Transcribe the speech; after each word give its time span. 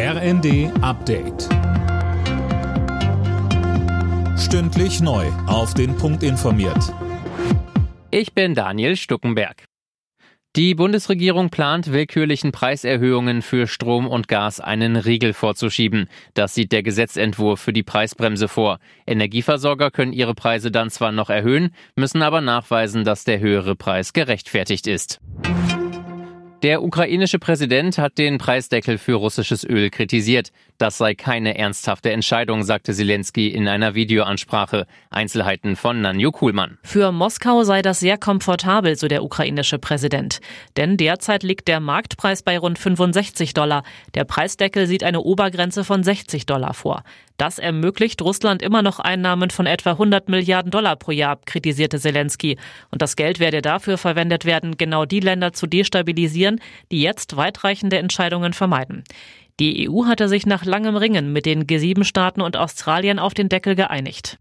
RND 0.00 0.70
Update. 0.80 1.48
Stündlich 4.38 5.00
neu. 5.00 5.26
Auf 5.48 5.74
den 5.74 5.96
Punkt 5.96 6.22
informiert. 6.22 6.94
Ich 8.12 8.32
bin 8.32 8.54
Daniel 8.54 8.94
Stuckenberg. 8.94 9.64
Die 10.54 10.76
Bundesregierung 10.76 11.50
plant, 11.50 11.90
willkürlichen 11.90 12.52
Preiserhöhungen 12.52 13.42
für 13.42 13.66
Strom 13.66 14.06
und 14.06 14.28
Gas 14.28 14.60
einen 14.60 14.94
Riegel 14.94 15.32
vorzuschieben. 15.32 16.08
Das 16.32 16.54
sieht 16.54 16.70
der 16.70 16.84
Gesetzentwurf 16.84 17.60
für 17.60 17.72
die 17.72 17.82
Preisbremse 17.82 18.46
vor. 18.46 18.78
Energieversorger 19.04 19.90
können 19.90 20.12
ihre 20.12 20.36
Preise 20.36 20.70
dann 20.70 20.90
zwar 20.90 21.10
noch 21.10 21.28
erhöhen, 21.28 21.74
müssen 21.96 22.22
aber 22.22 22.40
nachweisen, 22.40 23.02
dass 23.02 23.24
der 23.24 23.40
höhere 23.40 23.74
Preis 23.74 24.12
gerechtfertigt 24.12 24.86
ist. 24.86 25.18
Der 26.64 26.82
ukrainische 26.82 27.38
Präsident 27.38 27.98
hat 27.98 28.18
den 28.18 28.38
Preisdeckel 28.38 28.98
für 28.98 29.14
russisches 29.14 29.62
Öl 29.62 29.90
kritisiert. 29.90 30.50
Das 30.76 30.98
sei 30.98 31.14
keine 31.14 31.56
ernsthafte 31.56 32.10
Entscheidung, 32.10 32.64
sagte 32.64 32.92
Zelensky 32.92 33.46
in 33.46 33.68
einer 33.68 33.94
Videoansprache. 33.94 34.88
Einzelheiten 35.08 35.76
von 35.76 36.00
Nanju 36.00 36.32
Kuhlmann. 36.32 36.78
Für 36.82 37.12
Moskau 37.12 37.62
sei 37.62 37.80
das 37.80 38.00
sehr 38.00 38.18
komfortabel, 38.18 38.96
so 38.96 39.06
der 39.06 39.22
ukrainische 39.22 39.78
Präsident. 39.78 40.40
Denn 40.76 40.96
derzeit 40.96 41.44
liegt 41.44 41.68
der 41.68 41.78
Marktpreis 41.78 42.42
bei 42.42 42.58
rund 42.58 42.76
65 42.76 43.54
Dollar. 43.54 43.84
Der 44.14 44.24
Preisdeckel 44.24 44.88
sieht 44.88 45.04
eine 45.04 45.20
Obergrenze 45.20 45.84
von 45.84 46.02
60 46.02 46.44
Dollar 46.46 46.74
vor. 46.74 47.04
Das 47.38 47.60
ermöglicht 47.60 48.20
Russland 48.20 48.62
immer 48.62 48.82
noch 48.82 48.98
Einnahmen 48.98 49.50
von 49.50 49.66
etwa 49.66 49.92
100 49.92 50.28
Milliarden 50.28 50.72
Dollar 50.72 50.96
pro 50.96 51.12
Jahr, 51.12 51.38
kritisierte 51.46 52.00
Zelensky. 52.00 52.58
Und 52.90 53.00
das 53.00 53.14
Geld 53.14 53.38
werde 53.38 53.62
dafür 53.62 53.96
verwendet 53.96 54.44
werden, 54.44 54.76
genau 54.76 55.04
die 55.04 55.20
Länder 55.20 55.52
zu 55.52 55.68
destabilisieren, 55.68 56.60
die 56.90 57.00
jetzt 57.00 57.36
weitreichende 57.36 57.98
Entscheidungen 57.98 58.54
vermeiden. 58.54 59.04
Die 59.60 59.88
EU 59.88 60.06
hatte 60.06 60.28
sich 60.28 60.46
nach 60.46 60.64
langem 60.64 60.96
Ringen 60.96 61.32
mit 61.32 61.46
den 61.46 61.64
G7-Staaten 61.64 62.40
und 62.40 62.56
Australien 62.56 63.20
auf 63.20 63.34
den 63.34 63.48
Deckel 63.48 63.76
geeinigt. 63.76 64.38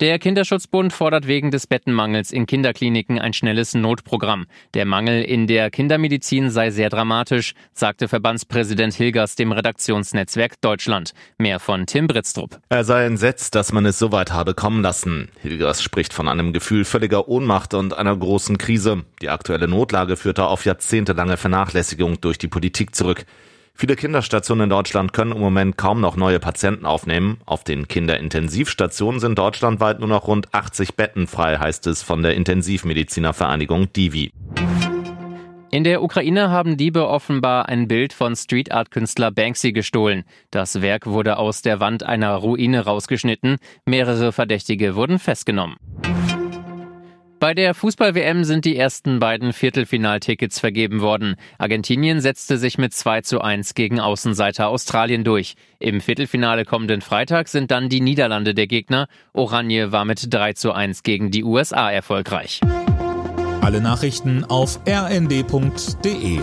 Der 0.00 0.18
Kinderschutzbund 0.18 0.94
fordert 0.94 1.26
wegen 1.26 1.50
des 1.50 1.66
Bettenmangels 1.66 2.32
in 2.32 2.46
Kinderkliniken 2.46 3.18
ein 3.18 3.34
schnelles 3.34 3.74
Notprogramm. 3.74 4.46
Der 4.72 4.86
Mangel 4.86 5.22
in 5.22 5.46
der 5.46 5.70
Kindermedizin 5.70 6.48
sei 6.48 6.70
sehr 6.70 6.88
dramatisch, 6.88 7.52
sagte 7.74 8.08
Verbandspräsident 8.08 8.94
Hilgers 8.94 9.36
dem 9.36 9.52
Redaktionsnetzwerk 9.52 10.58
Deutschland. 10.62 11.12
Mehr 11.36 11.60
von 11.60 11.84
Tim 11.84 12.06
Britztrup. 12.06 12.60
Er 12.70 12.84
sei 12.84 13.04
entsetzt, 13.04 13.54
dass 13.54 13.74
man 13.74 13.84
es 13.84 13.98
so 13.98 14.10
weit 14.10 14.32
habe 14.32 14.54
kommen 14.54 14.80
lassen. 14.80 15.28
Hilgers 15.42 15.82
spricht 15.82 16.14
von 16.14 16.28
einem 16.28 16.54
Gefühl 16.54 16.86
völliger 16.86 17.28
Ohnmacht 17.28 17.74
und 17.74 17.92
einer 17.92 18.16
großen 18.16 18.56
Krise. 18.56 19.04
Die 19.20 19.28
aktuelle 19.28 19.68
Notlage 19.68 20.16
führte 20.16 20.46
auf 20.46 20.64
jahrzehntelange 20.64 21.36
Vernachlässigung 21.36 22.22
durch 22.22 22.38
die 22.38 22.48
Politik 22.48 22.94
zurück. 22.94 23.26
Viele 23.74 23.96
Kinderstationen 23.96 24.64
in 24.64 24.70
Deutschland 24.70 25.12
können 25.12 25.32
im 25.32 25.40
Moment 25.40 25.78
kaum 25.78 26.00
noch 26.00 26.16
neue 26.16 26.38
Patienten 26.38 26.86
aufnehmen. 26.86 27.38
Auf 27.46 27.64
den 27.64 27.88
Kinderintensivstationen 27.88 29.20
sind 29.20 29.38
deutschlandweit 29.38 30.00
nur 30.00 30.08
noch 30.08 30.26
rund 30.26 30.52
80 30.52 30.96
Betten 30.96 31.26
frei, 31.26 31.58
heißt 31.58 31.86
es 31.86 32.02
von 32.02 32.22
der 32.22 32.34
Intensivmedizinervereinigung 32.34 33.92
Divi. 33.92 34.32
In 35.72 35.84
der 35.84 36.02
Ukraine 36.02 36.50
haben 36.50 36.76
Diebe 36.76 37.06
offenbar 37.06 37.68
ein 37.68 37.86
Bild 37.86 38.12
von 38.12 38.34
Street 38.34 38.72
Art 38.72 38.90
Künstler 38.90 39.30
Banksy 39.30 39.70
gestohlen. 39.70 40.24
Das 40.50 40.82
Werk 40.82 41.06
wurde 41.06 41.36
aus 41.36 41.62
der 41.62 41.78
Wand 41.78 42.02
einer 42.02 42.34
Ruine 42.34 42.84
rausgeschnitten. 42.84 43.58
Mehrere 43.86 44.32
Verdächtige 44.32 44.96
wurden 44.96 45.20
festgenommen. 45.20 45.76
Bei 47.40 47.54
der 47.54 47.72
Fußball-WM 47.72 48.44
sind 48.44 48.66
die 48.66 48.76
ersten 48.76 49.18
beiden 49.18 49.54
Viertelfinaltickets 49.54 50.60
vergeben 50.60 51.00
worden. 51.00 51.36
Argentinien 51.56 52.20
setzte 52.20 52.58
sich 52.58 52.76
mit 52.76 52.92
2 52.92 53.22
zu 53.22 53.40
1 53.40 53.72
gegen 53.72 53.98
Außenseiter 53.98 54.68
Australien 54.68 55.24
durch. 55.24 55.54
Im 55.78 56.02
Viertelfinale 56.02 56.66
kommenden 56.66 57.00
Freitag 57.00 57.48
sind 57.48 57.70
dann 57.70 57.88
die 57.88 58.02
Niederlande 58.02 58.52
der 58.52 58.66
Gegner. 58.66 59.08
Oranje 59.32 59.90
war 59.90 60.04
mit 60.04 60.26
3 60.32 60.52
zu 60.52 60.72
1 60.72 61.02
gegen 61.02 61.30
die 61.30 61.42
USA 61.42 61.90
erfolgreich. 61.90 62.60
Alle 63.62 63.80
Nachrichten 63.80 64.44
auf 64.44 64.78
rnd.de 64.86 66.40